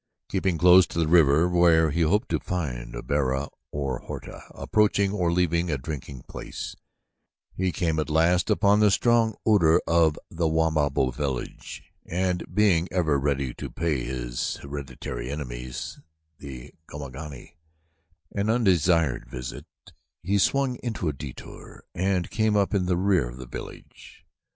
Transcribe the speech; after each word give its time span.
Keeping 0.29 0.57
close 0.57 0.87
to 0.87 0.97
the 0.97 1.07
river 1.07 1.47
where 1.47 1.91
he 1.91 2.01
hoped 2.01 2.29
to 2.29 2.39
find 2.39 2.95
Bara 3.05 3.49
or 3.71 3.99
Horta 3.99 4.41
approaching 4.49 5.11
or 5.11 5.31
leaving 5.31 5.69
a 5.69 5.77
drinking 5.77 6.23
place 6.23 6.75
he 7.55 7.71
came 7.71 7.99
at 7.99 8.09
last 8.09 8.49
upon 8.49 8.79
the 8.79 8.89
strong 8.89 9.35
odor 9.45 9.79
of 9.85 10.17
the 10.31 10.47
Wamabo 10.47 11.11
village 11.13 11.83
and 12.03 12.43
being 12.51 12.87
ever 12.91 13.19
ready 13.19 13.53
to 13.53 13.69
pay 13.69 14.03
his 14.03 14.55
hereditary 14.63 15.29
enemies, 15.29 15.99
the 16.39 16.73
Gomangani, 16.87 17.57
an 18.33 18.49
undesired 18.49 19.29
visit, 19.29 19.67
he 20.23 20.39
swung 20.39 20.77
into 20.77 21.09
a 21.09 21.13
detour 21.13 21.83
and 21.93 22.31
came 22.31 22.55
up 22.55 22.73
in 22.73 22.87
the 22.87 22.97
rear 22.97 23.29
of 23.29 23.37
the 23.37 23.45
village. 23.45 24.25